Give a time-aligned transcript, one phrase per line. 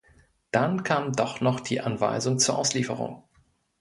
[0.49, 3.21] Dann kam doch noch die Anweisung zur Auslieferung.